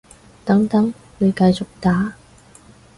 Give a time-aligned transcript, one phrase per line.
[0.43, 2.13] 等等，你繼續打